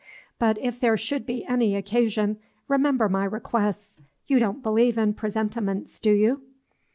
[0.39, 4.01] But if there should be any occasion, remember my requests.
[4.25, 6.41] You don't believe in presentiments, do you?"